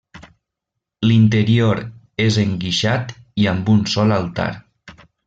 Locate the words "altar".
4.21-4.49